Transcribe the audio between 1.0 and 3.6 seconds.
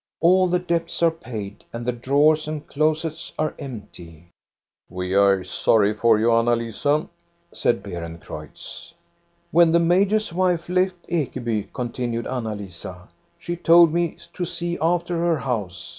are paid, and the drawers and closets are